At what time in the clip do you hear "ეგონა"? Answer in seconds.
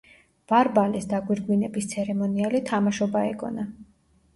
3.33-3.73